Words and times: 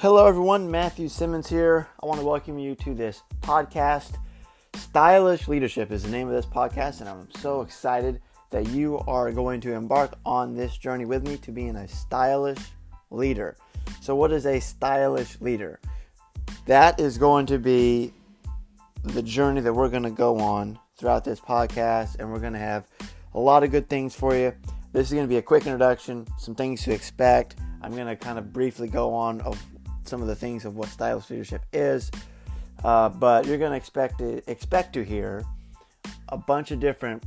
Hello, 0.00 0.24
everyone. 0.24 0.70
Matthew 0.70 1.10
Simmons 1.10 1.46
here. 1.46 1.86
I 2.02 2.06
want 2.06 2.20
to 2.20 2.26
welcome 2.26 2.58
you 2.58 2.74
to 2.74 2.94
this 2.94 3.22
podcast. 3.42 4.14
Stylish 4.72 5.46
Leadership 5.46 5.92
is 5.92 6.04
the 6.04 6.08
name 6.08 6.26
of 6.26 6.32
this 6.32 6.46
podcast, 6.46 7.00
and 7.00 7.08
I'm 7.10 7.28
so 7.38 7.60
excited 7.60 8.22
that 8.48 8.66
you 8.68 9.00
are 9.00 9.30
going 9.30 9.60
to 9.60 9.74
embark 9.74 10.14
on 10.24 10.56
this 10.56 10.78
journey 10.78 11.04
with 11.04 11.28
me 11.28 11.36
to 11.36 11.52
being 11.52 11.76
a 11.76 11.86
stylish 11.86 12.60
leader. 13.10 13.58
So, 14.00 14.16
what 14.16 14.32
is 14.32 14.46
a 14.46 14.58
stylish 14.58 15.38
leader? 15.42 15.78
That 16.64 16.98
is 16.98 17.18
going 17.18 17.44
to 17.44 17.58
be 17.58 18.14
the 19.02 19.22
journey 19.22 19.60
that 19.60 19.74
we're 19.74 19.90
going 19.90 20.04
to 20.04 20.10
go 20.10 20.38
on 20.38 20.78
throughout 20.96 21.24
this 21.24 21.40
podcast, 21.40 22.18
and 22.18 22.32
we're 22.32 22.40
going 22.40 22.54
to 22.54 22.58
have 22.58 22.86
a 23.34 23.38
lot 23.38 23.64
of 23.64 23.70
good 23.70 23.90
things 23.90 24.14
for 24.14 24.34
you. 24.34 24.54
This 24.94 25.08
is 25.08 25.12
going 25.12 25.26
to 25.26 25.28
be 25.28 25.36
a 25.36 25.42
quick 25.42 25.66
introduction, 25.66 26.26
some 26.38 26.54
things 26.54 26.84
to 26.84 26.90
expect. 26.90 27.56
I'm 27.82 27.94
going 27.94 28.06
to 28.06 28.16
kind 28.16 28.38
of 28.38 28.50
briefly 28.50 28.88
go 28.88 29.12
on 29.12 29.42
of 29.42 29.62
some 30.10 30.20
of 30.20 30.28
the 30.28 30.34
things 30.34 30.64
of 30.64 30.76
what 30.76 30.88
stylish 30.88 31.30
leadership 31.30 31.62
is, 31.72 32.10
uh, 32.84 33.08
but 33.08 33.46
you're 33.46 33.58
going 33.58 33.70
to 33.70 33.76
expect 33.76 34.18
to 34.18 34.50
expect 34.50 34.92
to 34.94 35.04
hear 35.04 35.44
a 36.28 36.36
bunch 36.36 36.72
of 36.72 36.80
different 36.80 37.22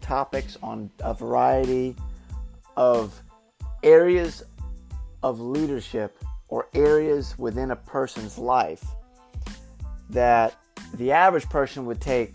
topics 0.00 0.58
on 0.62 0.90
a 1.00 1.14
variety 1.14 1.94
of 2.76 3.22
areas 3.82 4.42
of 5.22 5.40
leadership 5.40 6.18
or 6.48 6.68
areas 6.74 7.38
within 7.38 7.70
a 7.70 7.76
person's 7.76 8.38
life 8.38 8.84
that 10.10 10.56
the 10.94 11.12
average 11.12 11.48
person 11.48 11.84
would 11.86 12.00
take 12.00 12.34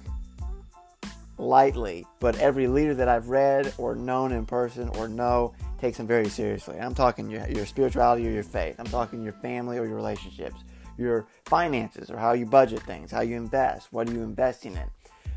lightly, 1.37 2.05
but 2.19 2.37
every 2.37 2.67
leader 2.67 2.93
that 2.93 3.09
I've 3.09 3.29
read 3.29 3.73
or 3.77 3.95
known 3.95 4.31
in 4.31 4.45
person 4.45 4.89
or 4.89 5.07
know 5.07 5.53
takes 5.83 5.97
them 5.97 6.07
very 6.07 6.29
seriously. 6.29 6.79
I'm 6.79 6.95
talking 6.95 7.29
your, 7.29 7.45
your 7.49 7.65
spirituality 7.65 8.25
or 8.25 8.31
your 8.31 8.43
faith. 8.43 8.77
I'm 8.79 8.85
talking 8.85 9.21
your 9.21 9.33
family 9.33 9.77
or 9.77 9.85
your 9.85 9.97
relationships, 9.97 10.63
your 10.97 11.27
finances 11.43 12.09
or 12.09 12.17
how 12.17 12.31
you 12.31 12.45
budget 12.45 12.81
things, 12.83 13.11
how 13.11 13.19
you 13.19 13.35
invest, 13.35 13.91
what 13.91 14.07
are 14.07 14.13
you 14.13 14.23
investing 14.23 14.77
in. 14.77 14.89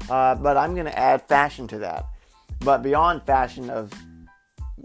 Uh, 0.08 0.36
but 0.36 0.56
I'm 0.56 0.74
going 0.74 0.86
to 0.86 0.96
add 0.96 1.22
fashion 1.22 1.66
to 1.68 1.78
that. 1.78 2.06
But 2.60 2.84
beyond 2.84 3.24
fashion 3.24 3.70
of 3.70 3.92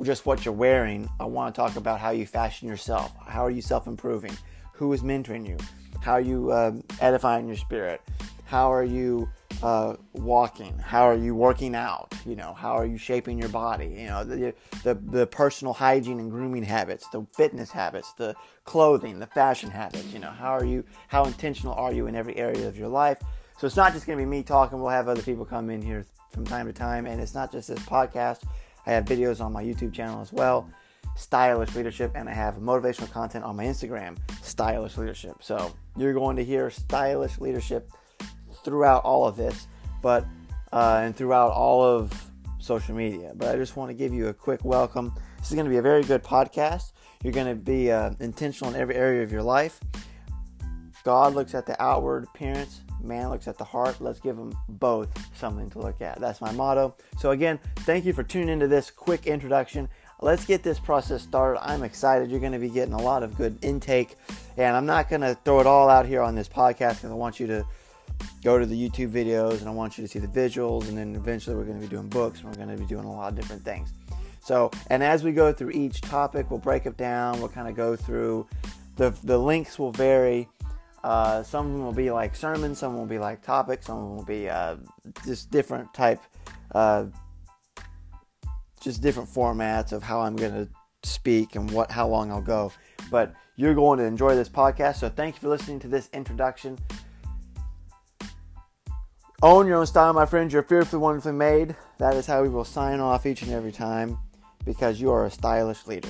just 0.02 0.26
what 0.26 0.44
you're 0.46 0.54
wearing, 0.54 1.08
I 1.20 1.26
want 1.26 1.54
to 1.54 1.62
talk 1.62 1.76
about 1.76 2.00
how 2.00 2.10
you 2.10 2.26
fashion 2.26 2.68
yourself. 2.68 3.12
How 3.28 3.46
are 3.46 3.52
you 3.52 3.62
self 3.62 3.86
improving? 3.86 4.36
Who 4.74 4.92
is 4.94 5.04
mentoring 5.04 5.48
you? 5.48 5.58
How 6.02 6.14
are 6.14 6.22
you 6.22 6.52
uh, 6.52 6.72
edifying 7.02 7.48
your 7.48 7.58
spirit? 7.58 8.02
How 8.46 8.74
are 8.74 8.84
you 8.84 9.30
uh, 9.62 9.96
walking? 10.14 10.78
How 10.80 11.04
are 11.04 11.18
you 11.18 11.36
working 11.36 11.76
out? 11.76 12.14
You 12.26 12.36
know, 12.36 12.54
how 12.54 12.74
are 12.74 12.86
you 12.86 12.98
shaping 12.98 13.38
your 13.38 13.50
body? 13.50 13.96
You 13.98 14.08
know, 14.08 14.24
the, 14.24 14.54
the, 14.84 14.96
the 14.96 15.28
personal 15.28 15.74
hygiene 15.74 16.20
and 16.20 16.32
grooming 16.32 16.64
habits, 16.64 17.08
the 17.10 17.26
fitness 17.34 17.72
habits, 17.72 18.14
the 18.14 18.36
clothing, 18.66 19.20
the 19.20 19.28
fashion 19.28 19.70
habits. 19.70 20.14
You 20.14 20.20
know, 20.20 20.32
how 20.32 20.52
are 20.52 20.66
you? 20.66 20.84
How 21.08 21.26
intentional 21.26 21.74
are 21.74 21.94
you 21.94 22.08
in 22.08 22.16
every 22.16 22.36
area 22.38 22.68
of 22.68 22.78
your 22.78 22.90
life? 22.90 23.20
So 23.58 23.68
it's 23.68 23.76
not 23.76 23.94
just 23.94 24.08
going 24.08 24.18
to 24.18 24.26
be 24.26 24.30
me 24.30 24.42
talking. 24.42 24.80
We'll 24.80 24.90
have 24.90 25.08
other 25.08 25.22
people 25.22 25.46
come 25.46 25.70
in 25.70 25.82
here 25.82 26.06
from 26.32 26.46
time 26.46 26.66
to 26.66 26.74
time, 26.74 27.06
and 27.06 27.22
it's 27.22 27.36
not 27.36 27.52
just 27.52 27.68
this 27.68 27.80
podcast. 27.80 28.44
I 28.88 28.92
have 28.92 29.06
videos 29.06 29.42
on 29.42 29.54
my 29.54 29.64
YouTube 29.64 29.94
channel 29.94 30.22
as 30.22 30.34
well, 30.34 30.68
Stylish 31.16 31.76
Leadership, 31.76 32.12
and 32.16 32.28
I 32.28 32.34
have 32.34 32.56
motivational 32.56 33.12
content 33.12 33.46
on 33.46 33.56
my 33.56 33.66
Instagram, 33.66 34.18
Stylish 34.42 34.98
Leadership. 34.98 35.36
So 35.42 35.76
you're 35.96 36.14
going 36.14 36.36
to 36.38 36.44
hear 36.44 36.70
Stylish 36.70 37.38
Leadership 37.40 37.92
throughout 38.64 39.04
all 39.04 39.28
of 39.28 39.36
this, 39.36 39.68
but 40.02 40.26
uh, 40.72 41.02
and 41.04 41.16
throughout 41.16 41.52
all 41.52 41.84
of 41.84 42.32
social 42.60 42.96
media. 42.96 43.34
But 43.36 43.54
I 43.54 43.58
just 43.58 43.76
want 43.76 43.90
to 43.90 43.94
give 43.94 44.14
you 44.14 44.28
a 44.28 44.34
quick 44.34 44.64
welcome. 44.64 45.14
This 45.38 45.50
is 45.50 45.56
going 45.56 45.66
to 45.66 45.72
be 45.72 45.78
a 45.78 45.82
very 45.82 46.04
good 46.04 46.24
podcast. 46.24 46.92
You're 47.24 47.34
going 47.34 47.48
to 47.48 47.56
be 47.56 47.92
uh, 47.92 48.12
intentional 48.20 48.74
in 48.74 48.80
every 48.80 48.96
area 48.96 49.24
of 49.24 49.32
your 49.32 49.44
life. 49.44 49.80
God 51.04 51.34
looks 51.34 51.56
at 51.56 51.66
the 51.66 51.82
outward 51.82 52.26
appearance, 52.26 52.82
man 53.04 53.30
looks 53.30 53.48
at 53.48 53.58
the 53.58 53.64
heart. 53.64 54.00
Let's 54.00 54.20
give 54.20 54.38
them 54.38 54.56
both 54.70 55.10
something 55.36 55.70
to 55.72 55.80
look 55.80 56.02
at. 56.02 56.20
That's 56.20 56.42
my 56.42 56.52
motto. 56.52 56.96
So, 57.18 57.32
again, 57.32 57.60
thank 57.78 58.06
you 58.06 58.14
for 58.14 58.24
tuning 58.24 58.50
into 58.50 58.68
this 58.68 58.92
quick 58.92 59.28
introduction. 59.28 59.90
Let's 60.22 60.46
get 60.46 60.62
this 60.62 60.80
process 60.80 61.24
started. 61.24 61.60
I'm 61.68 61.84
excited. 61.84 62.30
You're 62.30 62.40
going 62.40 62.52
to 62.52 62.60
be 62.60 62.70
getting 62.70 62.94
a 62.94 63.02
lot 63.02 63.24
of 63.24 63.36
good 63.36 63.58
intake, 63.64 64.16
and 64.58 64.76
I'm 64.76 64.86
not 64.86 65.10
going 65.10 65.22
to 65.22 65.36
throw 65.44 65.60
it 65.60 65.66
all 65.66 65.90
out 65.90 66.06
here 66.06 66.22
on 66.22 66.36
this 66.36 66.48
podcast 66.48 66.98
because 66.98 67.12
I 67.12 67.16
want 67.16 67.40
you 67.40 67.48
to 67.48 67.66
go 68.44 68.58
to 68.58 68.66
the 68.66 68.90
YouTube 68.90 69.12
videos 69.12 69.60
and 69.60 69.68
I 69.68 69.72
want 69.72 69.98
you 69.98 70.04
to 70.04 70.08
see 70.08 70.20
the 70.20 70.28
visuals. 70.28 70.88
And 70.90 70.98
then 70.98 71.16
eventually 71.16 71.56
we're 71.56 71.66
going 71.66 71.80
to 71.80 71.86
be 71.86 71.90
doing 71.90 72.10
books 72.10 72.40
and 72.40 72.50
we're 72.50 72.64
going 72.64 72.76
to 72.76 72.82
be 72.82 72.88
doing 72.88 73.06
a 73.06 73.12
lot 73.12 73.30
of 73.30 73.36
different 73.36 73.64
things. 73.64 73.94
So, 74.44 74.72
and 74.88 75.04
as 75.04 75.24
we 75.24 75.32
go 75.32 75.54
through 75.54 75.72
each 75.72 76.02
topic, 76.02 76.50
we'll 76.50 76.60
break 76.60 76.86
it 76.86 76.98
down. 76.98 77.40
We'll 77.40 77.50
kind 77.50 77.68
of 77.68 77.76
go 77.76 77.96
through 77.96 78.48
the, 78.96 79.12
the 79.24 79.38
links 79.38 79.78
will 79.78 79.92
vary. 79.92 80.50
Uh, 81.04 81.42
some 81.44 81.84
will 81.84 81.94
be 81.94 82.12
like 82.12 82.36
sermons, 82.36 82.78
some 82.80 82.96
will 82.96 83.06
be 83.06 83.18
like 83.18 83.42
topics, 83.42 83.88
some 83.88 84.16
will 84.16 84.24
be 84.24 84.48
uh, 84.48 84.76
just 85.26 85.50
different 85.50 85.92
type, 85.94 86.20
uh, 86.76 87.06
just 88.80 89.02
different 89.02 89.28
formats 89.28 89.92
of 89.92 90.04
how 90.04 90.22
I'm 90.22 90.36
going 90.36 90.54
to 90.54 90.70
speak 91.04 91.56
and 91.56 91.70
what 91.72 91.90
how 91.90 92.08
long 92.08 92.32
I'll 92.32 92.42
go. 92.42 92.72
But 93.10 93.34
you're 93.56 93.74
going 93.74 93.98
to 94.00 94.06
enjoy 94.06 94.36
this 94.36 94.50
podcast. 94.50 94.98
So 94.98 95.10
thank 95.10 95.36
you 95.36 95.42
for 95.42 95.50
listening 95.50 95.80
to 95.80 95.88
this 95.88 96.10
introduction. 96.14 96.78
Own 99.44 99.66
your 99.66 99.78
own 99.78 99.88
style, 99.88 100.14
my 100.14 100.28
friends. 100.28 100.54
You're 100.54 100.62
fearfully, 100.62 101.02
wonderfully 101.02 101.34
made. 101.34 101.76
That 101.98 102.14
is 102.14 102.28
how 102.28 102.44
we 102.44 102.50
will 102.50 102.64
sign 102.64 103.00
off 103.00 103.26
each 103.26 103.42
and 103.42 103.52
every 103.52 103.72
time 103.72 104.20
because 104.66 105.02
you 105.02 105.12
are 105.12 105.26
a 105.26 105.32
stylish 105.32 105.88
leader. 105.88 106.10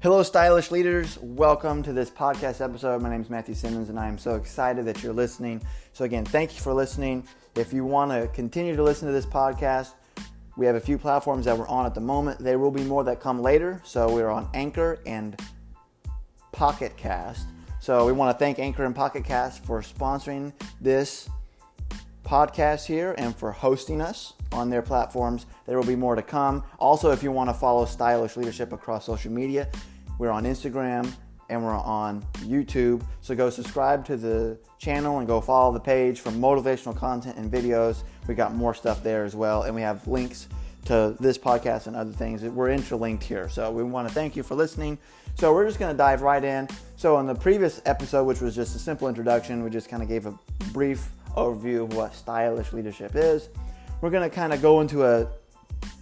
Hello, 0.00 0.22
stylish 0.22 0.70
leaders. 0.70 1.18
Welcome 1.20 1.82
to 1.82 1.92
this 1.92 2.10
podcast 2.10 2.60
episode. 2.60 3.02
My 3.02 3.10
name 3.10 3.22
is 3.22 3.30
Matthew 3.30 3.56
Simmons, 3.56 3.88
and 3.88 3.98
I 3.98 4.06
am 4.06 4.18
so 4.18 4.36
excited 4.36 4.84
that 4.84 5.02
you're 5.02 5.12
listening. 5.12 5.60
So, 5.94 6.04
again, 6.04 6.24
thank 6.24 6.54
you 6.54 6.60
for 6.60 6.72
listening. 6.72 7.26
If 7.56 7.72
you 7.72 7.84
want 7.84 8.12
to 8.12 8.28
continue 8.28 8.76
to 8.76 8.84
listen 8.84 9.08
to 9.08 9.12
this 9.12 9.26
podcast, 9.26 9.94
we 10.56 10.66
have 10.66 10.76
a 10.76 10.80
few 10.80 10.98
platforms 10.98 11.44
that 11.46 11.58
we're 11.58 11.68
on 11.68 11.84
at 11.86 11.94
the 11.94 12.00
moment. 12.00 12.38
There 12.38 12.58
will 12.58 12.70
be 12.70 12.84
more 12.84 13.02
that 13.04 13.20
come 13.20 13.42
later. 13.42 13.80
So 13.84 14.12
we're 14.12 14.28
on 14.28 14.48
Anchor 14.54 15.00
and 15.04 15.40
Pocket 16.52 16.96
Cast. 16.96 17.48
So 17.80 18.06
we 18.06 18.12
want 18.12 18.36
to 18.36 18.38
thank 18.38 18.58
Anchor 18.58 18.84
and 18.84 18.94
Pocket 18.94 19.24
Cast 19.24 19.64
for 19.64 19.82
sponsoring 19.82 20.52
this 20.80 21.28
podcast 22.24 22.86
here 22.86 23.14
and 23.18 23.34
for 23.36 23.52
hosting 23.52 24.00
us 24.00 24.34
on 24.52 24.70
their 24.70 24.80
platforms. 24.80 25.46
There 25.66 25.76
will 25.76 25.86
be 25.86 25.96
more 25.96 26.14
to 26.14 26.22
come. 26.22 26.62
Also, 26.78 27.10
if 27.10 27.22
you 27.22 27.32
want 27.32 27.50
to 27.50 27.54
follow 27.54 27.84
Stylish 27.84 28.36
Leadership 28.36 28.72
across 28.72 29.04
social 29.04 29.32
media, 29.32 29.68
we're 30.18 30.30
on 30.30 30.44
Instagram 30.44 31.12
and 31.48 31.62
we're 31.62 31.74
on 31.74 32.24
YouTube. 32.40 33.02
So 33.20 33.34
go 33.34 33.50
subscribe 33.50 34.04
to 34.06 34.16
the 34.16 34.58
channel 34.78 35.18
and 35.18 35.26
go 35.26 35.40
follow 35.40 35.72
the 35.72 35.80
page 35.80 36.20
for 36.20 36.30
motivational 36.30 36.96
content 36.96 37.36
and 37.36 37.50
videos. 37.50 38.02
We 38.26 38.34
got 38.34 38.54
more 38.54 38.74
stuff 38.74 39.02
there 39.02 39.24
as 39.24 39.34
well, 39.34 39.62
and 39.62 39.74
we 39.74 39.82
have 39.82 40.06
links 40.06 40.48
to 40.86 41.16
this 41.20 41.38
podcast 41.38 41.86
and 41.86 41.96
other 41.96 42.12
things. 42.12 42.42
We're 42.42 42.70
interlinked 42.70 43.24
here. 43.24 43.48
So 43.48 43.70
we 43.70 43.82
want 43.82 44.08
to 44.08 44.14
thank 44.14 44.36
you 44.36 44.42
for 44.42 44.54
listening. 44.54 44.98
So 45.34 45.52
we're 45.52 45.66
just 45.66 45.78
going 45.78 45.92
to 45.92 45.96
dive 45.96 46.22
right 46.22 46.44
in. 46.44 46.68
So 46.96 47.18
in 47.18 47.26
the 47.26 47.34
previous 47.34 47.80
episode, 47.86 48.24
which 48.24 48.40
was 48.40 48.54
just 48.54 48.76
a 48.76 48.78
simple 48.78 49.08
introduction, 49.08 49.64
we 49.64 49.70
just 49.70 49.88
kind 49.88 50.02
of 50.02 50.08
gave 50.08 50.26
a 50.26 50.38
brief 50.72 51.08
overview 51.36 51.84
of 51.84 51.94
what 51.94 52.14
stylish 52.14 52.72
leadership 52.72 53.12
is. 53.14 53.48
We're 54.00 54.10
going 54.10 54.28
to 54.28 54.34
kind 54.34 54.52
of 54.52 54.60
go 54.60 54.80
into 54.80 55.04
a 55.04 55.28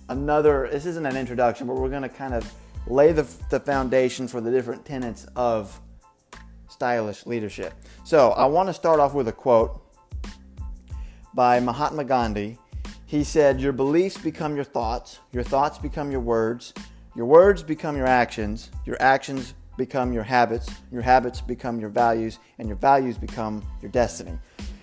another. 0.08 0.68
This 0.70 0.86
isn't 0.86 1.06
an 1.06 1.16
introduction, 1.16 1.66
but 1.66 1.76
we're 1.76 1.88
going 1.88 2.02
to 2.02 2.08
kind 2.08 2.34
of 2.34 2.52
lay 2.86 3.12
the, 3.12 3.26
the 3.50 3.60
foundation 3.60 4.28
for 4.28 4.40
the 4.40 4.50
different 4.50 4.84
tenets 4.84 5.26
of 5.36 5.80
stylish 6.68 7.26
leadership. 7.26 7.74
So 8.04 8.30
I 8.30 8.46
want 8.46 8.68
to 8.68 8.72
start 8.72 8.98
off 8.98 9.14
with 9.14 9.28
a 9.28 9.32
quote 9.32 9.80
by 11.34 11.60
Mahatma 11.60 12.04
Gandhi. 12.04 12.58
He 13.06 13.24
said, 13.24 13.60
Your 13.60 13.72
beliefs 13.72 14.16
become 14.16 14.56
your 14.56 14.64
thoughts, 14.64 15.18
your 15.32 15.44
thoughts 15.44 15.78
become 15.78 16.10
your 16.10 16.20
words, 16.20 16.72
your 17.14 17.26
words 17.26 17.62
become 17.62 17.96
your 17.96 18.06
actions, 18.06 18.70
your 18.86 18.96
actions 19.00 19.54
become 19.76 20.12
your 20.12 20.22
habits, 20.22 20.70
your 20.90 21.02
habits 21.02 21.40
become 21.40 21.78
your 21.80 21.90
values, 21.90 22.38
and 22.58 22.68
your 22.68 22.76
values 22.76 23.18
become 23.18 23.62
your 23.80 23.90
destiny. 23.90 24.38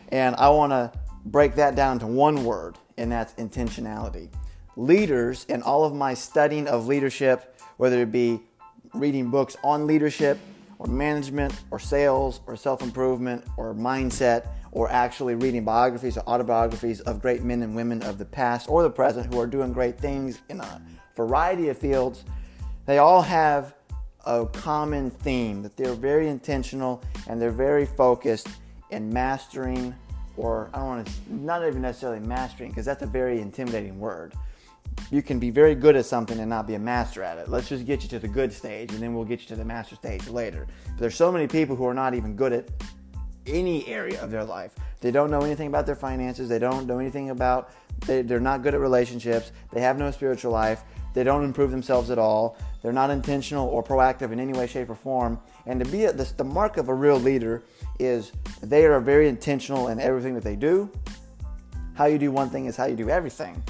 And 0.09 0.35
I 0.35 0.49
want 0.49 0.71
to 0.71 0.91
break 1.25 1.55
that 1.55 1.75
down 1.75 1.99
to 1.99 2.07
one 2.07 2.43
word, 2.43 2.77
and 2.97 3.11
that's 3.11 3.33
intentionality. 3.33 4.29
Leaders, 4.75 5.45
in 5.49 5.61
all 5.61 5.83
of 5.83 5.93
my 5.93 6.13
studying 6.13 6.67
of 6.67 6.87
leadership, 6.87 7.58
whether 7.79 8.01
it 8.01 8.11
be 8.11 8.41
reading 8.93 9.29
books 9.29 9.55
on 9.63 9.87
leadership 9.87 10.37
or 10.79 10.87
management 10.87 11.53
or 11.71 11.79
sales 11.79 12.41
or 12.45 12.57
self 12.57 12.81
improvement 12.81 13.41
or 13.55 13.73
mindset 13.73 14.49
or 14.73 14.91
actually 14.91 15.33
reading 15.33 15.63
biographies 15.63 16.17
or 16.17 16.23
autobiographies 16.27 16.99
of 17.01 17.21
great 17.21 17.41
men 17.41 17.63
and 17.63 17.73
women 17.73 18.03
of 18.03 18.17
the 18.17 18.25
past 18.25 18.69
or 18.69 18.83
the 18.83 18.89
present 18.89 19.33
who 19.33 19.39
are 19.39 19.47
doing 19.47 19.71
great 19.71 19.97
things 19.97 20.41
in 20.49 20.59
a 20.59 20.81
variety 21.15 21.69
of 21.69 21.77
fields, 21.77 22.25
they 22.85 22.97
all 22.97 23.21
have 23.21 23.73
a 24.25 24.45
common 24.47 25.09
theme 25.09 25.63
that 25.63 25.77
they're 25.77 25.93
very 25.93 26.27
intentional 26.27 27.01
and 27.27 27.41
they're 27.41 27.49
very 27.49 27.85
focused 27.85 28.49
in 28.89 29.11
mastering 29.11 29.95
or 30.35 30.69
I 30.73 30.79
don't 30.79 30.87
want 30.87 31.07
to, 31.07 31.13
not 31.33 31.65
even 31.65 31.81
necessarily 31.81 32.19
mastering, 32.19 32.71
because 32.71 32.85
that's 32.85 33.03
a 33.03 33.07
very 33.07 33.41
intimidating 33.41 33.99
word. 33.99 34.33
You 35.11 35.23
can 35.23 35.39
be 35.39 35.49
very 35.49 35.73
good 35.73 35.95
at 35.95 36.05
something 36.05 36.39
and 36.39 36.49
not 36.49 36.67
be 36.67 36.75
a 36.75 36.79
master 36.79 37.23
at 37.23 37.37
it. 37.37 37.49
Let's 37.49 37.67
just 37.67 37.85
get 37.85 38.03
you 38.03 38.09
to 38.09 38.19
the 38.19 38.27
good 38.27 38.53
stage, 38.53 38.91
and 38.91 39.01
then 39.01 39.15
we'll 39.15 39.25
get 39.25 39.41
you 39.41 39.47
to 39.47 39.55
the 39.55 39.65
master 39.65 39.95
stage 39.95 40.27
later. 40.27 40.67
But 40.85 40.97
there's 40.97 41.15
so 41.15 41.31
many 41.31 41.47
people 41.47 41.75
who 41.75 41.85
are 41.85 41.93
not 41.93 42.13
even 42.13 42.35
good 42.35 42.53
at 42.53 42.69
any 43.47 43.87
area 43.87 44.21
of 44.21 44.29
their 44.29 44.43
life. 44.43 44.75
They 45.01 45.11
don't 45.11 45.31
know 45.31 45.41
anything 45.41 45.67
about 45.67 45.85
their 45.85 45.95
finances. 45.95 46.47
They 46.49 46.59
don't 46.59 46.85
know 46.85 46.99
anything 46.99 47.31
about, 47.31 47.71
they, 48.05 48.21
they're 48.21 48.39
not 48.39 48.61
good 48.61 48.75
at 48.75 48.79
relationships. 48.79 49.51
They 49.71 49.81
have 49.81 49.97
no 49.97 50.11
spiritual 50.11 50.51
life. 50.51 50.83
They 51.13 51.23
don't 51.23 51.43
improve 51.43 51.71
themselves 51.71 52.11
at 52.11 52.19
all. 52.19 52.57
They're 52.83 52.93
not 52.93 53.09
intentional 53.09 53.67
or 53.67 53.83
proactive 53.83 54.31
in 54.31 54.39
any 54.39 54.53
way, 54.53 54.67
shape, 54.67 54.89
or 54.89 54.95
form. 54.95 55.39
And 55.65 55.83
to 55.83 55.89
be 55.89 56.05
a, 56.05 56.13
the, 56.13 56.31
the 56.37 56.43
mark 56.43 56.77
of 56.77 56.89
a 56.89 56.93
real 56.93 57.19
leader 57.19 57.63
is 57.97 58.31
they 58.61 58.85
are 58.85 58.99
very 58.99 59.27
intentional 59.27 59.87
in 59.87 59.99
everything 59.99 60.35
that 60.35 60.43
they 60.43 60.55
do. 60.55 60.89
How 61.95 62.05
you 62.05 62.17
do 62.17 62.31
one 62.31 62.49
thing 62.49 62.67
is 62.67 62.77
how 62.77 62.85
you 62.85 62.95
do 62.95 63.09
everything. 63.09 63.61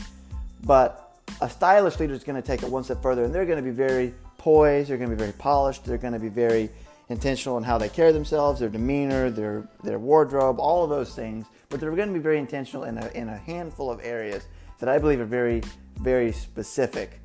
But 0.64 1.09
a 1.42 1.50
stylish 1.50 2.00
leader 2.00 2.14
is 2.14 2.24
going 2.24 2.42
to 2.42 2.46
take 2.46 2.64
it 2.64 2.70
one 2.70 2.84
step 2.84 3.02
further, 3.02 3.24
and 3.24 3.34
they're 3.34 3.46
going 3.46 3.58
to 3.58 3.64
be 3.64 3.76
very 3.76 4.14
poised. 4.38 4.90
They're 4.90 4.98
going 4.98 5.10
to 5.10 5.16
be 5.16 5.20
very 5.20 5.34
polished. 5.34 5.86
They're 5.86 5.98
going 5.98 6.14
to 6.14 6.20
be 6.20 6.30
very 6.30 6.70
intentional 7.10 7.58
in 7.58 7.64
how 7.64 7.78
they 7.78 7.90
carry 7.90 8.12
themselves, 8.12 8.60
their 8.60 8.70
demeanor, 8.70 9.30
their 9.30 9.68
their 9.84 10.00
wardrobe, 10.00 10.60
all 10.60 10.84
of 10.84 10.90
those 10.90 11.16
things. 11.16 11.46
But 11.70 11.80
they're 11.80 11.96
going 11.96 12.10
to 12.10 12.14
be 12.14 12.20
very 12.20 12.40
intentional 12.40 12.84
in 12.86 12.98
a, 12.98 13.08
in 13.10 13.30
a 13.30 13.38
handful 13.38 13.90
of 13.92 14.00
areas 14.04 14.48
that 14.80 14.90
I 14.90 14.98
believe 14.98 15.20
are 15.20 15.26
very 15.26 15.62
very 16.02 16.32
specific 16.32 17.20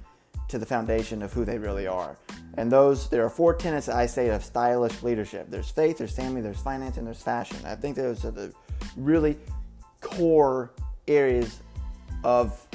to 0.49 0.59
the 0.59 0.67
foundation 0.67 1.23
of 1.23 1.33
who 1.33 1.45
they 1.45 1.59
really 1.59 1.87
are. 1.87 2.17
And 2.57 2.71
those, 2.71 3.09
there 3.09 3.25
are 3.25 3.31
four 3.31 3.55
tenets 3.55 3.89
I 3.89 4.07
say 4.07 4.29
of 4.29 4.45
stylish 4.45 5.03
leadership. 5.03 5.47
There's 5.51 5.71
faith, 5.71 5.99
there's 5.99 6.15
family, 6.15 6.41
there's 6.41 6.61
finance, 6.61 6.97
and 6.97 7.07
there's 7.07 7.23
fashion. 7.23 7.57
I 7.65 7.75
think 7.75 7.97
those 7.97 8.25
are 8.25 8.31
the 8.31 8.53
really 8.97 9.39
core 10.01 10.71
areas 11.09 11.61
of 12.23 12.67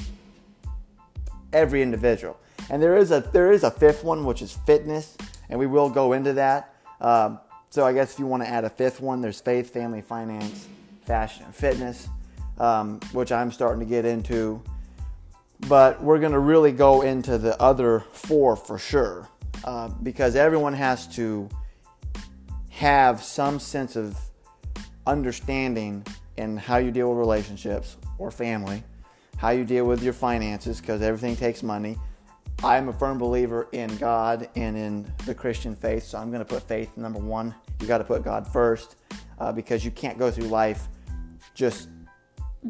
every 1.53 1.81
individual. 1.81 2.37
And 2.69 2.81
there 2.81 2.97
is 2.97 3.11
a 3.11 3.21
there 3.31 3.51
is 3.51 3.63
a 3.63 3.71
fifth 3.71 4.03
one, 4.03 4.25
which 4.25 4.41
is 4.41 4.53
fitness, 4.65 5.17
and 5.49 5.59
we 5.59 5.67
will 5.67 5.89
go 5.89 6.13
into 6.13 6.33
that. 6.33 6.75
Um, 7.01 7.39
so 7.69 7.85
I 7.85 7.93
guess 7.93 8.13
if 8.13 8.19
you 8.19 8.25
want 8.25 8.43
to 8.43 8.49
add 8.49 8.63
a 8.63 8.69
fifth 8.69 8.99
one, 8.99 9.21
there's 9.21 9.39
faith, 9.39 9.71
family, 9.71 10.01
finance, 10.01 10.67
fashion, 11.03 11.45
and 11.45 11.55
fitness, 11.55 12.07
um, 12.57 12.99
which 13.13 13.31
I'm 13.31 13.51
starting 13.51 13.79
to 13.79 13.85
get 13.85 14.05
into 14.05 14.61
but 15.67 16.01
we're 16.01 16.19
going 16.19 16.31
to 16.31 16.39
really 16.39 16.71
go 16.71 17.01
into 17.01 17.37
the 17.37 17.59
other 17.61 18.01
four 18.11 18.55
for 18.55 18.77
sure 18.77 19.27
uh, 19.65 19.89
because 20.03 20.35
everyone 20.35 20.73
has 20.73 21.07
to 21.15 21.49
have 22.69 23.21
some 23.21 23.59
sense 23.59 23.95
of 23.95 24.17
understanding 25.05 26.05
in 26.37 26.55
how 26.55 26.77
you 26.77 26.91
deal 26.91 27.09
with 27.09 27.17
relationships 27.17 27.97
or 28.17 28.31
family, 28.31 28.83
how 29.39 29.51
you 29.51 29.63
deal 29.63 29.85
with 29.85 30.03
your 30.03 30.11
finances 30.11 30.81
because 30.81 31.01
everything 31.01 31.33
takes 31.33 31.63
money. 31.63 31.97
I'm 32.61 32.89
a 32.89 32.93
firm 32.93 33.17
believer 33.17 33.69
in 33.71 33.95
God 33.95 34.49
and 34.57 34.77
in 34.77 35.09
the 35.25 35.33
Christian 35.33 35.77
faith, 35.77 36.03
so 36.03 36.17
I'm 36.17 36.29
going 36.29 36.45
to 36.45 36.53
put 36.53 36.61
faith 36.63 36.97
number 36.97 37.19
one. 37.19 37.55
You 37.79 37.87
got 37.87 37.99
to 37.99 38.03
put 38.03 38.21
God 38.21 38.45
first 38.45 38.97
uh, 39.39 39.53
because 39.53 39.85
you 39.85 39.91
can't 39.91 40.17
go 40.17 40.29
through 40.29 40.47
life 40.47 40.89
just 41.53 41.87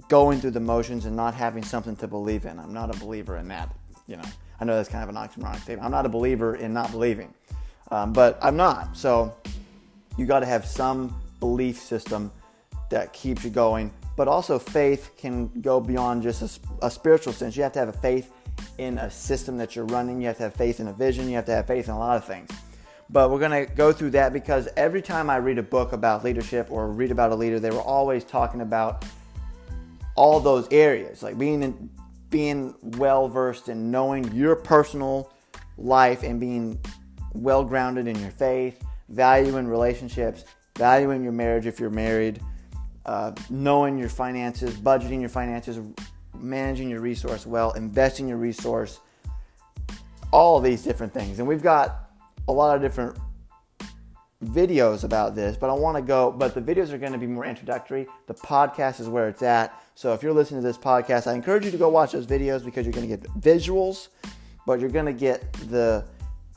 going 0.10 0.40
through 0.40 0.52
the 0.52 0.60
motions 0.60 1.06
and 1.06 1.16
not 1.16 1.34
having 1.34 1.64
something 1.64 1.96
to 1.96 2.08
believe 2.08 2.46
in. 2.46 2.60
I'm 2.60 2.72
not 2.72 2.96
a 2.96 3.00
believer 3.00 3.38
in 3.38 3.48
that. 3.48 3.76
You 4.06 4.18
know, 4.18 4.30
I 4.60 4.66
know 4.66 4.76
that's 4.76 4.90
kind 4.90 5.04
of 5.04 5.10
an 5.10 5.16
oxymoron 5.16 5.60
statement. 5.60 5.84
I'm 5.84 5.92
not 5.92 6.06
a 6.06 6.10
believer 6.10 6.56
in 6.56 6.72
not 6.72 6.92
believing, 6.92 7.34
um, 7.90 8.14
but 8.14 8.38
I'm 8.44 8.56
not. 8.56 8.96
So 8.96 9.36
you 10.18 10.28
got 10.28 10.42
to 10.42 10.46
have 10.46 10.66
some 10.66 11.20
belief 11.40 11.80
system 11.80 12.32
that 12.92 13.12
keeps 13.12 13.44
you 13.44 13.50
going. 13.50 13.92
But 14.20 14.28
also, 14.28 14.60
faith 14.60 15.12
can 15.16 15.48
go 15.62 15.80
beyond 15.80 16.24
just 16.24 16.42
a, 16.42 16.88
a 16.88 16.92
spiritual 16.92 17.32
sense. 17.32 17.56
You 17.56 17.64
have 17.64 17.72
to 17.72 17.80
have 17.80 17.88
a 17.88 17.94
faith 17.94 18.34
in 18.78 18.98
a 18.98 19.10
system 19.10 19.56
that 19.60 19.78
you're 19.78 19.86
running. 19.86 20.20
You 20.20 20.28
have 20.28 20.36
to 20.40 20.44
have 20.44 20.56
faith 20.56 20.82
in 20.82 20.90
a 20.90 20.92
vision. 20.92 21.30
You 21.30 21.38
have 21.38 21.46
to 21.46 21.54
have 21.54 21.68
faith 21.68 21.88
in 21.88 21.94
a 21.94 21.98
lot 21.98 22.18
of 22.18 22.26
things. 22.26 22.50
But 23.10 23.32
we're 23.32 23.40
going 23.40 23.66
to 23.66 23.74
go 23.74 23.94
through 23.94 24.10
that 24.10 24.34
because 24.34 24.68
every 24.76 25.02
time 25.02 25.30
I 25.30 25.38
read 25.38 25.58
a 25.58 25.64
book 25.64 25.94
about 25.94 26.26
leadership 26.26 26.68
or 26.70 26.92
read 26.92 27.12
about 27.12 27.32
a 27.32 27.36
leader, 27.36 27.62
they 27.62 27.72
were 27.72 27.80
always 27.80 28.26
talking 28.26 28.60
about 28.60 29.06
all 30.16 30.42
those 30.42 30.68
areas, 30.70 31.24
like 31.24 31.38
being 31.38 31.64
in, 31.64 31.90
being 32.30 32.76
well 32.98 33.30
versed 33.30 33.70
in 33.70 33.90
knowing 33.90 34.30
your 34.34 34.58
personal 34.58 35.32
life 35.78 36.24
and 36.24 36.42
being 36.42 36.78
well 37.36 37.64
grounded 37.64 38.06
in 38.06 38.20
your 38.20 38.32
faith, 38.32 38.84
valuing 39.08 39.66
relationships, 39.66 40.44
valuing 40.78 41.24
your 41.24 41.32
marriage 41.32 41.66
if 41.66 41.80
you're 41.80 41.90
married, 41.90 42.42
uh, 43.10 43.34
knowing 43.50 43.98
your 43.98 44.08
finances, 44.08 44.76
budgeting 44.76 45.20
your 45.20 45.30
finances, 45.30 45.80
managing 46.38 46.88
your 46.92 47.00
resource 47.00 47.44
well, 47.44 47.72
investing 47.72 48.28
your 48.28 48.38
resource, 48.38 49.00
all 50.32 50.60
these 50.60 50.84
different 50.84 51.12
things. 51.12 51.40
And 51.40 51.48
we've 51.48 51.64
got 51.64 52.12
a 52.48 52.54
lot 52.54 52.76
of 52.76 52.84
different 52.84 53.18
videos 54.44 55.06
about 55.06 55.34
this, 55.34 55.58
but 55.58 55.72
I 55.72 55.74
want 55.74 55.98
to 55.98 56.04
go. 56.04 56.32
But 56.32 56.54
the 56.54 56.62
videos 56.62 56.92
are 56.92 57.00
going 57.00 57.14
to 57.14 57.18
be 57.18 57.26
more 57.26 57.46
introductory. 57.46 58.06
The 58.28 58.36
podcast 58.36 59.00
is 59.00 59.10
where 59.10 59.28
it's 59.28 59.42
at. 59.42 59.82
So 59.96 60.14
if 60.14 60.22
you're 60.22 60.32
listening 60.32 60.62
to 60.62 60.68
this 60.68 60.78
podcast, 60.78 61.26
I 61.26 61.34
encourage 61.34 61.66
you 61.66 61.72
to 61.72 61.78
go 61.78 61.90
watch 61.90 62.12
those 62.12 62.28
videos 62.28 62.64
because 62.64 62.86
you're 62.86 62.94
going 62.94 63.10
to 63.10 63.18
get 63.18 63.24
visuals, 63.42 64.10
but 64.68 64.80
you're 64.80 64.88
going 64.88 65.08
to 65.08 65.14
get 65.14 65.52
the 65.72 66.06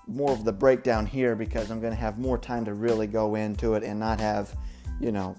more 0.06 0.32
of 0.32 0.44
the 0.44 0.52
breakdown 0.52 1.06
here 1.06 1.34
because 1.34 1.70
I'm 1.70 1.80
going 1.80 1.94
to 1.94 1.98
have 1.98 2.18
more 2.18 2.36
time 2.36 2.66
to 2.66 2.74
really 2.74 3.06
go 3.06 3.36
into 3.36 3.72
it 3.72 3.84
and 3.84 3.98
not 3.98 4.20
have, 4.20 4.54
you 5.00 5.12
know, 5.12 5.34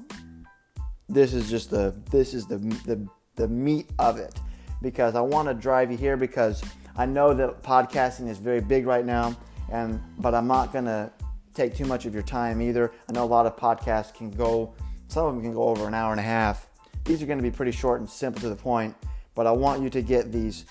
this 1.09 1.33
is 1.33 1.49
just 1.49 1.69
the 1.69 1.95
this 2.11 2.33
is 2.33 2.45
the 2.47 2.57
the, 2.85 3.07
the 3.35 3.47
meat 3.47 3.89
of 3.99 4.17
it 4.17 4.39
because 4.81 5.15
I 5.15 5.21
want 5.21 5.47
to 5.47 5.53
drive 5.53 5.91
you 5.91 5.97
here 5.97 6.17
because 6.17 6.63
I 6.95 7.05
know 7.05 7.33
that 7.33 7.63
podcasting 7.63 8.27
is 8.29 8.37
very 8.37 8.61
big 8.61 8.85
right 8.85 9.05
now 9.05 9.35
and 9.71 10.01
but 10.19 10.35
I'm 10.35 10.47
not 10.47 10.71
going 10.71 10.85
to 10.85 11.11
take 11.53 11.75
too 11.75 11.85
much 11.85 12.05
of 12.05 12.13
your 12.13 12.23
time 12.23 12.61
either. 12.61 12.91
I 13.09 13.13
know 13.13 13.23
a 13.23 13.25
lot 13.25 13.45
of 13.45 13.55
podcasts 13.55 14.13
can 14.13 14.31
go, 14.31 14.73
some 15.07 15.25
of 15.27 15.33
them 15.35 15.43
can 15.43 15.53
go 15.53 15.63
over 15.63 15.87
an 15.87 15.93
hour 15.93 16.11
and 16.11 16.19
a 16.19 16.23
half. 16.23 16.67
These 17.05 17.21
are 17.21 17.25
going 17.25 17.37
to 17.37 17.43
be 17.43 17.51
pretty 17.51 17.71
short 17.71 17.99
and 17.99 18.09
simple 18.09 18.41
to 18.41 18.49
the 18.49 18.55
point, 18.55 18.95
but 19.35 19.45
I 19.45 19.51
want 19.51 19.81
you 19.81 19.89
to 19.91 20.01
get 20.01 20.31
these 20.31 20.65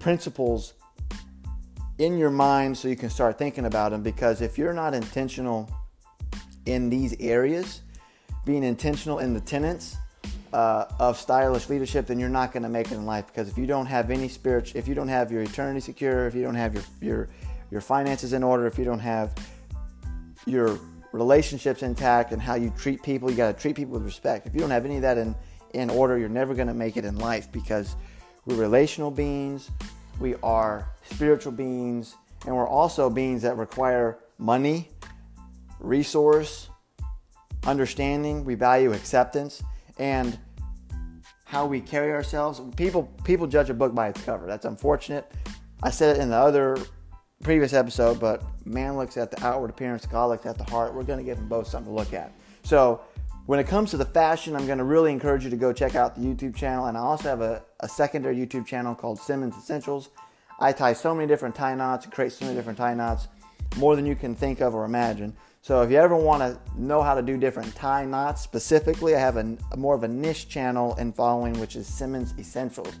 principles 0.00 0.74
in 1.98 2.18
your 2.18 2.30
mind 2.30 2.76
so 2.76 2.88
you 2.88 2.96
can 2.96 3.08
start 3.08 3.38
thinking 3.38 3.66
about 3.66 3.92
them 3.92 4.02
because 4.02 4.42
if 4.42 4.58
you're 4.58 4.74
not 4.74 4.94
intentional 4.94 5.70
in 6.66 6.90
these 6.90 7.14
areas, 7.20 7.82
being 8.46 8.64
intentional 8.64 9.18
in 9.18 9.34
the 9.34 9.40
tenets 9.40 9.98
uh, 10.54 10.86
of 10.98 11.18
stylish 11.18 11.68
leadership, 11.68 12.06
then 12.06 12.18
you're 12.18 12.30
not 12.30 12.52
going 12.52 12.62
to 12.62 12.70
make 12.70 12.86
it 12.86 12.94
in 12.94 13.04
life. 13.04 13.26
Because 13.26 13.50
if 13.50 13.58
you 13.58 13.66
don't 13.66 13.84
have 13.84 14.10
any 14.10 14.28
spiritual, 14.28 14.78
if 14.78 14.88
you 14.88 14.94
don't 14.94 15.08
have 15.08 15.30
your 15.30 15.42
eternity 15.42 15.80
secure, 15.80 16.26
if 16.26 16.34
you 16.34 16.42
don't 16.42 16.54
have 16.54 16.72
your 16.72 16.84
your 17.02 17.28
your 17.70 17.80
finances 17.82 18.32
in 18.32 18.42
order, 18.42 18.66
if 18.66 18.78
you 18.78 18.86
don't 18.86 19.00
have 19.00 19.34
your 20.46 20.78
relationships 21.12 21.82
intact 21.82 22.32
and 22.32 22.40
how 22.40 22.54
you 22.54 22.70
treat 22.76 23.02
people. 23.02 23.30
You 23.30 23.36
got 23.36 23.54
to 23.54 23.60
treat 23.60 23.76
people 23.76 23.94
with 23.94 24.04
respect. 24.04 24.46
If 24.46 24.54
you 24.54 24.60
don't 24.60 24.70
have 24.70 24.84
any 24.84 24.96
of 24.96 25.02
that 25.02 25.18
in, 25.18 25.34
in 25.74 25.90
order, 25.90 26.18
you're 26.18 26.28
never 26.28 26.54
going 26.54 26.68
to 26.68 26.74
make 26.74 26.96
it 26.96 27.04
in 27.04 27.18
life 27.18 27.50
because 27.50 27.96
we're 28.44 28.56
relational 28.56 29.10
beings, 29.10 29.70
we 30.20 30.36
are 30.42 30.88
spiritual 31.10 31.52
beings, 31.52 32.14
and 32.46 32.54
we're 32.54 32.68
also 32.68 33.10
beings 33.10 33.42
that 33.42 33.56
require 33.56 34.18
money, 34.38 34.90
resource, 35.80 36.68
understanding. 37.66 38.44
We 38.44 38.54
value 38.54 38.92
acceptance 38.92 39.62
and 39.98 40.38
how 41.44 41.66
we 41.66 41.80
carry 41.80 42.12
ourselves. 42.12 42.60
People 42.76 43.04
people 43.24 43.46
judge 43.46 43.70
a 43.70 43.74
book 43.74 43.94
by 43.94 44.08
its 44.08 44.22
cover. 44.22 44.46
That's 44.46 44.64
unfortunate. 44.64 45.30
I 45.82 45.90
said 45.90 46.16
it 46.16 46.22
in 46.22 46.30
the 46.30 46.36
other 46.36 46.76
previous 47.42 47.72
episode, 47.72 48.18
but 48.18 48.42
man 48.64 48.96
looks 48.96 49.16
at 49.16 49.30
the 49.30 49.44
outward 49.46 49.70
appearance, 49.70 50.06
God 50.06 50.26
looks 50.26 50.46
at 50.46 50.58
the 50.58 50.64
heart. 50.64 50.94
We're 50.94 51.04
going 51.04 51.18
to 51.18 51.24
give 51.24 51.36
them 51.36 51.48
both 51.48 51.68
something 51.68 51.92
to 51.92 51.96
look 51.96 52.12
at. 52.12 52.32
So, 52.62 53.02
when 53.46 53.60
it 53.60 53.68
comes 53.68 53.90
to 53.92 53.96
the 53.96 54.04
fashion, 54.04 54.56
I'm 54.56 54.66
going 54.66 54.78
to 54.78 54.84
really 54.84 55.12
encourage 55.12 55.44
you 55.44 55.50
to 55.50 55.56
go 55.56 55.72
check 55.72 55.94
out 55.94 56.16
the 56.16 56.22
YouTube 56.22 56.56
channel. 56.56 56.86
And 56.86 56.98
I 56.98 57.00
also 57.00 57.28
have 57.28 57.40
a, 57.40 57.62
a 57.78 57.88
secondary 57.88 58.36
YouTube 58.36 58.66
channel 58.66 58.94
called 58.94 59.20
Simmons 59.20 59.54
Essentials. 59.56 60.08
I 60.58 60.72
tie 60.72 60.94
so 60.94 61.14
many 61.14 61.28
different 61.28 61.54
tie 61.54 61.74
knots 61.74 62.06
create 62.06 62.32
so 62.32 62.44
many 62.46 62.56
different 62.56 62.78
tie 62.78 62.94
knots, 62.94 63.28
more 63.76 63.94
than 63.94 64.06
you 64.06 64.16
can 64.16 64.34
think 64.34 64.60
of 64.60 64.74
or 64.74 64.84
imagine. 64.84 65.36
So 65.66 65.82
if 65.82 65.90
you 65.90 65.96
ever 65.96 66.14
want 66.14 66.42
to 66.42 66.80
know 66.80 67.02
how 67.02 67.16
to 67.16 67.22
do 67.22 67.36
different 67.36 67.74
tie 67.74 68.04
knots 68.04 68.40
specifically, 68.40 69.16
I 69.16 69.18
have 69.18 69.36
a, 69.36 69.56
a 69.72 69.76
more 69.76 69.96
of 69.96 70.04
a 70.04 70.08
niche 70.08 70.48
channel 70.48 70.94
and 70.94 71.12
following, 71.12 71.58
which 71.58 71.74
is 71.74 71.88
Simmons 71.88 72.34
Essentials. 72.38 72.94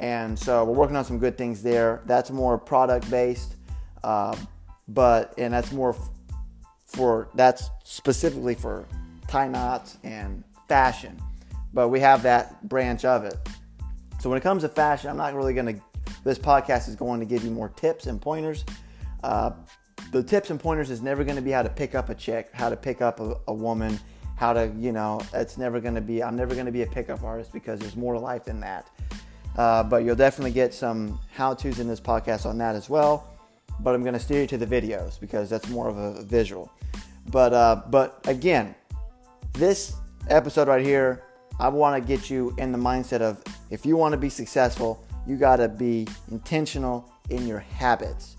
And 0.00 0.38
so 0.38 0.64
we're 0.64 0.72
working 0.72 0.96
on 0.96 1.04
some 1.04 1.18
good 1.18 1.36
things 1.36 1.62
there. 1.62 2.00
That's 2.06 2.30
more 2.30 2.56
product 2.56 3.10
based, 3.10 3.56
uh, 4.02 4.34
but 4.88 5.34
and 5.36 5.52
that's 5.52 5.70
more 5.70 5.94
for 6.86 7.28
that's 7.34 7.68
specifically 7.84 8.54
for 8.54 8.86
tie 9.28 9.48
knots 9.48 9.98
and 10.02 10.44
fashion. 10.68 11.20
But 11.74 11.88
we 11.88 12.00
have 12.00 12.22
that 12.22 12.66
branch 12.70 13.04
of 13.04 13.24
it. 13.26 13.36
So 14.18 14.30
when 14.30 14.38
it 14.38 14.42
comes 14.42 14.62
to 14.62 14.70
fashion, 14.70 15.10
I'm 15.10 15.18
not 15.18 15.34
really 15.34 15.52
going 15.52 15.76
to. 15.76 15.82
This 16.24 16.38
podcast 16.38 16.88
is 16.88 16.96
going 16.96 17.20
to 17.20 17.26
give 17.26 17.44
you 17.44 17.50
more 17.50 17.68
tips 17.68 18.06
and 18.06 18.18
pointers. 18.18 18.64
Uh, 19.22 19.50
the 20.12 20.22
tips 20.22 20.50
and 20.50 20.60
pointers 20.60 20.90
is 20.90 21.00
never 21.00 21.24
going 21.24 21.36
to 21.36 21.42
be 21.42 21.50
how 21.50 21.62
to 21.62 21.70
pick 21.70 21.94
up 21.94 22.10
a 22.10 22.14
chick, 22.14 22.50
how 22.52 22.68
to 22.68 22.76
pick 22.76 23.00
up 23.00 23.18
a, 23.18 23.34
a 23.48 23.54
woman, 23.54 23.98
how 24.36 24.52
to, 24.52 24.70
you 24.78 24.92
know, 24.92 25.20
it's 25.32 25.56
never 25.56 25.80
going 25.80 25.94
to 25.94 26.02
be, 26.02 26.22
I'm 26.22 26.36
never 26.36 26.54
going 26.54 26.66
to 26.66 26.72
be 26.72 26.82
a 26.82 26.86
pickup 26.86 27.22
artist 27.22 27.50
because 27.52 27.80
there's 27.80 27.96
more 27.96 28.12
to 28.12 28.20
life 28.20 28.44
than 28.44 28.60
that. 28.60 28.90
Uh, 29.56 29.82
but 29.82 30.04
you'll 30.04 30.14
definitely 30.14 30.50
get 30.50 30.74
some 30.74 31.18
how 31.32 31.54
to's 31.54 31.78
in 31.78 31.88
this 31.88 32.00
podcast 32.00 32.44
on 32.44 32.58
that 32.58 32.74
as 32.74 32.90
well. 32.90 33.26
But 33.80 33.94
I'm 33.94 34.02
going 34.02 34.12
to 34.12 34.20
steer 34.20 34.42
you 34.42 34.46
to 34.48 34.58
the 34.58 34.66
videos 34.66 35.18
because 35.18 35.48
that's 35.48 35.68
more 35.70 35.88
of 35.88 35.96
a 35.96 36.22
visual. 36.22 36.70
But, 37.30 37.54
uh, 37.54 37.82
but 37.88 38.20
again, 38.26 38.74
this 39.54 39.94
episode 40.28 40.68
right 40.68 40.84
here, 40.84 41.24
I 41.58 41.68
want 41.68 42.00
to 42.00 42.06
get 42.06 42.28
you 42.28 42.54
in 42.58 42.70
the 42.70 42.78
mindset 42.78 43.22
of 43.22 43.42
if 43.70 43.86
you 43.86 43.96
want 43.96 44.12
to 44.12 44.18
be 44.18 44.28
successful, 44.28 45.02
you 45.26 45.36
got 45.36 45.56
to 45.56 45.68
be 45.68 46.06
intentional 46.30 47.10
in 47.30 47.46
your 47.46 47.60
habits. 47.60 48.36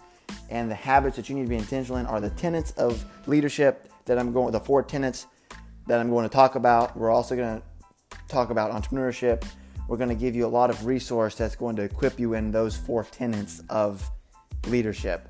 And 0.53 0.69
the 0.69 0.75
habits 0.75 1.15
that 1.15 1.29
you 1.29 1.35
need 1.35 1.45
to 1.45 1.49
be 1.49 1.55
intentional 1.55 1.97
in 1.97 2.05
are 2.05 2.21
the 2.21 2.29
tenets 2.29 2.71
of 2.73 3.03
leadership 3.25 3.91
that 4.05 4.19
I'm 4.19 4.31
going, 4.31 4.51
the 4.51 4.59
four 4.59 4.83
tenets 4.83 5.25
that 5.87 5.99
I'm 5.99 6.11
going 6.11 6.29
to 6.29 6.33
talk 6.33 6.53
about. 6.53 6.95
We're 6.95 7.09
also 7.09 7.35
going 7.35 7.59
to 7.59 8.17
talk 8.27 8.51
about 8.51 8.71
entrepreneurship. 8.71 9.43
We're 9.87 9.97
going 9.97 10.09
to 10.09 10.15
give 10.15 10.35
you 10.35 10.45
a 10.45 10.53
lot 10.59 10.69
of 10.69 10.85
resource 10.85 11.33
that's 11.33 11.55
going 11.55 11.75
to 11.77 11.81
equip 11.81 12.19
you 12.19 12.35
in 12.35 12.51
those 12.51 12.77
four 12.77 13.03
tenets 13.03 13.63
of 13.71 14.07
leadership. 14.67 15.27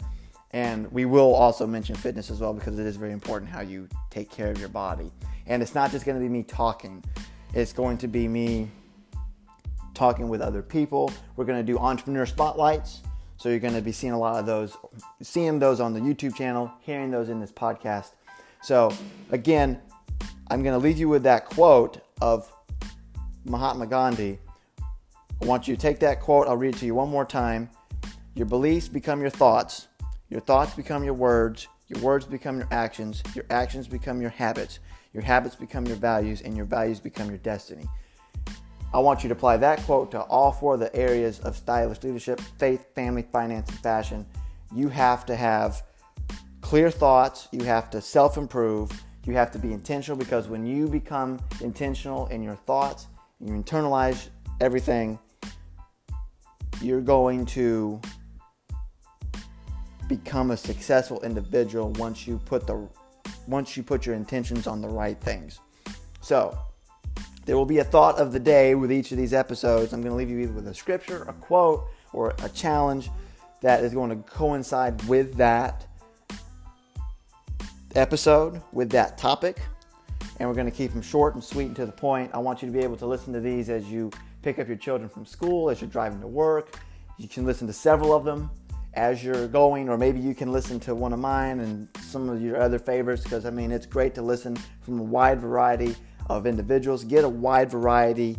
And 0.51 0.92
we 0.92 1.06
will 1.06 1.34
also 1.34 1.65
mention 1.65 1.96
fitness 1.96 2.30
as 2.30 2.42
well 2.42 2.53
because 2.53 2.77
it 2.77 2.86
is 2.86 2.98
very 2.98 3.13
important 3.13 3.50
how 3.50 3.62
you 3.62 3.88
take 4.10 4.30
care 4.30 4.51
of 4.51 4.60
your 4.60 4.68
body. 4.68 5.10
And 5.48 5.63
it's 5.63 5.74
not 5.74 5.89
just 5.89 6.06
going 6.06 6.18
to 6.18 6.22
be 6.22 6.27
me 6.27 6.44
talking, 6.44 7.01
it's 7.53 7.72
going 7.72 7.98
to 8.00 8.10
be 8.10 8.27
me 8.27 8.70
talking 9.94 10.27
with 10.27 10.42
other 10.42 10.62
people. 10.62 11.13
We're 11.38 11.46
going 11.46 11.65
to 11.65 11.72
do 11.72 11.80
entrepreneur 11.80 12.25
spotlights. 12.25 13.03
So 13.43 13.50
you're 13.50 13.59
going 13.59 13.73
to 13.73 13.81
be 13.81 13.91
seeing 13.91 14.13
a 14.13 14.17
lot 14.17 14.39
of 14.39 14.45
those, 14.45 14.77
seeing 15.21 15.59
those 15.59 15.81
on 15.81 15.93
the 15.93 16.00
YouTube 16.00 16.33
channel, 16.33 16.71
hearing 16.79 17.12
those 17.12 17.27
in 17.27 17.41
this 17.41 17.51
podcast. 17.51 18.12
So 18.62 18.89
again, 19.31 19.81
I'm 20.50 20.63
going 20.63 20.79
to 20.79 20.81
leave 20.81 20.97
you 20.97 21.09
with 21.09 21.23
that 21.23 21.47
quote 21.47 22.00
of 22.21 22.50
Mahatma 23.43 23.88
Gandhi. 23.88 24.39
I 25.41 25.45
want 25.45 25.67
you 25.67 25.75
to 25.75 25.81
take 25.81 26.00
that 26.00 26.21
quote. 26.21 26.47
I'll 26.47 26.55
read 26.55 26.73
it 26.73 26.77
to 26.77 26.85
you 26.85 26.95
one 26.95 27.09
more 27.09 27.25
time. 27.25 27.69
Your 28.33 28.45
beliefs 28.45 28.88
become 28.88 29.19
your 29.19 29.29
thoughts. 29.29 29.89
Your 30.29 30.39
thoughts 30.39 30.73
become 30.73 31.03
your 31.03 31.13
words. 31.13 31.67
Your 31.89 32.00
words 32.00 32.25
become 32.25 32.59
your 32.59 32.69
actions. 32.71 33.21
Your 33.35 33.43
actions 33.50 33.89
become 33.89 34.21
your 34.21 34.29
habits. 34.29 34.79
Your 35.12 35.21
habits 35.21 35.55
become 35.55 35.85
your 35.85 35.97
values. 35.97 36.39
And 36.39 36.55
your 36.55 36.65
values 36.65 37.01
become 37.01 37.27
your 37.27 37.39
destiny. 37.39 37.89
I 38.93 39.00
want 39.00 39.23
you 39.23 39.29
to 39.29 39.33
apply 39.33 39.57
that 39.57 39.81
quote 39.83 40.12
to 40.12 40.21
all 40.21 40.51
four 40.51 40.75
of 40.75 40.79
the 40.79 40.95
areas 40.95 41.39
of 41.39 41.57
stylish 41.57 42.03
leadership 42.03 42.39
faith, 42.59 42.85
family, 42.93 43.23
finance, 43.31 43.69
and 43.69 43.79
fashion. 43.79 44.25
You 44.75 44.89
have 44.89 45.25
to 45.25 45.35
have 45.35 45.81
clear 46.62 46.91
thoughts, 46.91 47.47
you 47.51 47.63
have 47.63 47.89
to 47.89 48.01
self 48.01 48.38
improve, 48.38 48.91
you 49.25 49.33
have 49.33 49.51
to 49.51 49.59
be 49.59 49.73
intentional 49.73 50.17
because 50.17 50.47
when 50.47 50.65
you 50.65 50.88
become 50.88 51.39
intentional 51.62 52.27
in 52.27 52.43
your 52.43 52.55
thoughts, 52.55 53.07
you 53.39 53.53
internalize 53.53 54.29
everything, 54.62 55.17
you're 56.81 57.01
going 57.01 57.45
to 57.47 58.00
become 60.07 60.51
a 60.51 60.57
successful 60.57 61.19
individual 61.23 61.89
once 61.93 62.27
you 62.27 62.39
put 62.45 62.67
the 62.67 62.88
once 63.47 63.75
you 63.75 63.81
put 63.81 64.05
your 64.05 64.15
intentions 64.15 64.67
on 64.67 64.81
the 64.81 64.88
right 64.88 65.19
things. 65.19 65.59
So, 66.21 66.57
there 67.45 67.57
will 67.57 67.65
be 67.65 67.79
a 67.79 67.83
thought 67.83 68.17
of 68.17 68.31
the 68.31 68.39
day 68.39 68.75
with 68.75 68.91
each 68.91 69.12
of 69.12 69.17
these 69.17 69.33
episodes. 69.33 69.93
I'm 69.93 70.01
going 70.01 70.12
to 70.12 70.17
leave 70.17 70.29
you 70.29 70.39
either 70.39 70.53
with 70.53 70.67
a 70.67 70.73
scripture, 70.73 71.23
a 71.23 71.33
quote, 71.33 71.85
or 72.13 72.33
a 72.41 72.50
challenge 72.50 73.09
that 73.62 73.83
is 73.83 73.93
going 73.93 74.09
to 74.09 74.29
coincide 74.29 75.03
with 75.07 75.35
that 75.35 75.88
episode, 77.95 78.62
with 78.71 78.89
that 78.91 79.17
topic. 79.17 79.62
And 80.39 80.50
we're 80.50 80.55
going 80.55 80.69
to 80.69 80.75
keep 80.75 80.91
them 80.93 81.01
short 81.01 81.35
and 81.35 81.43
sweet 81.43 81.67
and 81.67 81.75
to 81.75 81.85
the 81.85 81.91
point. 81.91 82.31
I 82.33 82.39
want 82.39 82.62
you 82.62 82.67
to 82.67 82.73
be 82.73 82.83
able 82.83 82.97
to 82.97 83.05
listen 83.05 83.33
to 83.33 83.39
these 83.39 83.69
as 83.69 83.85
you 83.85 84.12
pick 84.41 84.59
up 84.59 84.67
your 84.67 84.77
children 84.77 85.09
from 85.09 85.25
school, 85.25 85.69
as 85.69 85.81
you're 85.81 85.89
driving 85.89 86.21
to 86.21 86.27
work. 86.27 86.79
You 87.17 87.27
can 87.27 87.45
listen 87.45 87.67
to 87.67 87.73
several 87.73 88.13
of 88.13 88.23
them 88.23 88.50
as 88.95 89.23
you're 89.23 89.47
going, 89.47 89.89
or 89.89 89.97
maybe 89.97 90.19
you 90.19 90.35
can 90.35 90.51
listen 90.51 90.79
to 90.81 90.95
one 90.95 91.13
of 91.13 91.19
mine 91.19 91.59
and 91.59 91.88
some 92.01 92.29
of 92.29 92.41
your 92.41 92.62
other 92.62 92.79
favorites 92.79 93.23
because 93.23 93.45
I 93.45 93.50
mean, 93.50 93.71
it's 93.71 93.85
great 93.85 94.15
to 94.15 94.21
listen 94.21 94.55
from 94.81 95.00
a 95.00 95.03
wide 95.03 95.39
variety 95.39 95.95
of 96.30 96.46
individuals, 96.46 97.03
get 97.03 97.24
a 97.24 97.30
wide 97.30 97.70
variety, 97.70 98.38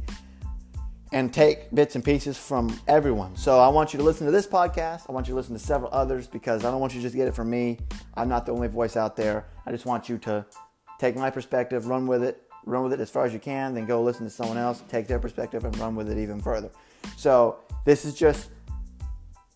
and 1.12 1.32
take 1.32 1.72
bits 1.72 1.94
and 1.94 2.04
pieces 2.04 2.36
from 2.36 2.76
everyone. 2.88 3.36
So 3.36 3.60
I 3.60 3.68
want 3.68 3.92
you 3.92 3.98
to 3.98 4.04
listen 4.04 4.26
to 4.26 4.32
this 4.32 4.46
podcast. 4.48 5.02
I 5.08 5.12
want 5.12 5.28
you 5.28 5.32
to 5.32 5.36
listen 5.36 5.54
to 5.54 5.60
several 5.60 5.90
others 5.92 6.26
because 6.26 6.64
I 6.64 6.70
don't 6.70 6.80
want 6.80 6.92
you 6.92 7.00
to 7.00 7.04
just 7.04 7.14
get 7.14 7.28
it 7.28 7.34
from 7.34 7.48
me. 7.48 7.78
I'm 8.14 8.28
not 8.28 8.46
the 8.46 8.52
only 8.52 8.66
voice 8.66 8.96
out 8.96 9.14
there. 9.14 9.46
I 9.64 9.70
just 9.70 9.86
want 9.86 10.08
you 10.08 10.18
to 10.18 10.44
take 10.98 11.14
my 11.16 11.30
perspective, 11.30 11.86
run 11.86 12.06
with 12.06 12.24
it, 12.24 12.42
run 12.66 12.82
with 12.82 12.92
it 12.92 13.00
as 13.00 13.10
far 13.10 13.24
as 13.24 13.32
you 13.32 13.38
can, 13.38 13.74
then 13.74 13.86
go 13.86 14.02
listen 14.02 14.24
to 14.24 14.30
someone 14.30 14.58
else, 14.58 14.82
take 14.88 15.06
their 15.06 15.18
perspective, 15.18 15.64
and 15.64 15.76
run 15.78 15.94
with 15.94 16.10
it 16.10 16.18
even 16.18 16.40
further. 16.40 16.70
So 17.16 17.58
this 17.84 18.04
is 18.04 18.14
just 18.14 18.50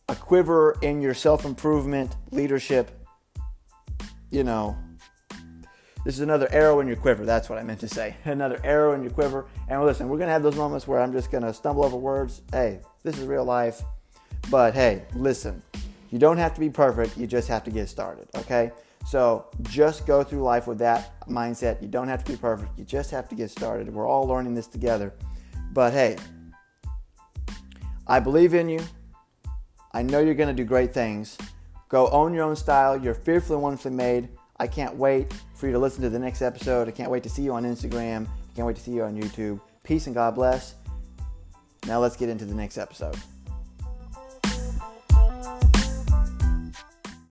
a 0.08 0.14
quiver 0.14 0.76
in 0.82 1.00
your 1.00 1.14
self 1.14 1.44
improvement, 1.44 2.16
leadership, 2.30 2.90
you 4.30 4.44
know, 4.44 4.76
this 6.08 6.14
is 6.14 6.22
another 6.22 6.48
arrow 6.50 6.80
in 6.80 6.86
your 6.86 6.96
quiver. 6.96 7.26
That's 7.26 7.50
what 7.50 7.58
I 7.58 7.62
meant 7.62 7.80
to 7.80 7.88
say. 7.88 8.16
Another 8.24 8.58
arrow 8.64 8.94
in 8.94 9.02
your 9.02 9.12
quiver. 9.12 9.44
And 9.68 9.84
listen, 9.84 10.08
we're 10.08 10.16
going 10.16 10.28
to 10.28 10.32
have 10.32 10.42
those 10.42 10.56
moments 10.56 10.88
where 10.88 11.00
I'm 11.00 11.12
just 11.12 11.30
going 11.30 11.42
to 11.42 11.52
stumble 11.52 11.84
over 11.84 11.98
words. 11.98 12.40
Hey, 12.50 12.80
this 13.02 13.18
is 13.18 13.26
real 13.26 13.44
life. 13.44 13.82
But 14.50 14.72
hey, 14.72 15.02
listen, 15.14 15.62
you 16.08 16.18
don't 16.18 16.38
have 16.38 16.54
to 16.54 16.60
be 16.60 16.70
perfect. 16.70 17.18
You 17.18 17.26
just 17.26 17.46
have 17.48 17.62
to 17.64 17.70
get 17.70 17.90
started. 17.90 18.26
Okay? 18.36 18.72
So 19.06 19.48
just 19.64 20.06
go 20.06 20.24
through 20.24 20.40
life 20.40 20.66
with 20.66 20.78
that 20.78 21.20
mindset. 21.28 21.82
You 21.82 21.88
don't 21.88 22.08
have 22.08 22.24
to 22.24 22.32
be 22.32 22.38
perfect. 22.38 22.78
You 22.78 22.86
just 22.86 23.10
have 23.10 23.28
to 23.28 23.34
get 23.34 23.50
started. 23.50 23.92
We're 23.92 24.08
all 24.08 24.26
learning 24.26 24.54
this 24.54 24.66
together. 24.66 25.12
But 25.74 25.92
hey, 25.92 26.16
I 28.06 28.18
believe 28.18 28.54
in 28.54 28.70
you. 28.70 28.80
I 29.92 30.00
know 30.04 30.20
you're 30.20 30.32
going 30.32 30.48
to 30.48 30.54
do 30.54 30.64
great 30.64 30.94
things. 30.94 31.36
Go 31.90 32.08
own 32.08 32.32
your 32.32 32.44
own 32.44 32.56
style. 32.56 32.96
You're 32.96 33.12
fearfully 33.12 33.56
and 33.56 33.62
wonderfully 33.62 33.94
made. 33.94 34.30
I 34.60 34.66
can't 34.66 34.96
wait 34.96 35.32
for 35.54 35.66
you 35.66 35.72
to 35.72 35.78
listen 35.78 36.02
to 36.02 36.10
the 36.10 36.18
next 36.18 36.42
episode. 36.42 36.88
I 36.88 36.90
can't 36.90 37.10
wait 37.10 37.22
to 37.22 37.30
see 37.30 37.42
you 37.42 37.54
on 37.54 37.64
Instagram. 37.64 38.26
I 38.26 38.56
can't 38.56 38.66
wait 38.66 38.76
to 38.76 38.82
see 38.82 38.92
you 38.92 39.04
on 39.04 39.20
YouTube. 39.20 39.60
Peace 39.84 40.06
and 40.06 40.14
God 40.14 40.34
bless. 40.34 40.74
Now 41.86 42.00
let's 42.00 42.16
get 42.16 42.28
into 42.28 42.44
the 42.44 42.54
next 42.54 42.76
episode. 42.76 43.16